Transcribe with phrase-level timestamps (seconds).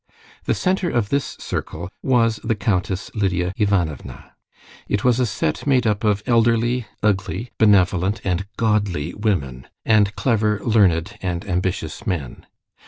[0.45, 4.31] The center of this circle was the Countess Lidia Ivanovna.
[4.87, 10.59] It was a set made up of elderly, ugly, benevolent, and godly women, and clever,
[10.61, 12.47] learned, and ambitious men.